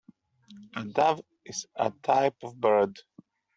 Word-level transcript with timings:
A 0.77 0.83
Dove 0.83 1.21
is 1.45 1.67
a 1.75 1.91
type 2.01 2.37
of 2.41 2.59
bird. 2.59 2.97